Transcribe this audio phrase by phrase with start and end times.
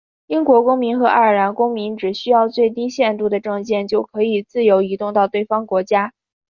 [0.25, 6.11] 英国公民和爱尔兰公民只需要最低限度的证件就可以自由移动到对方国家。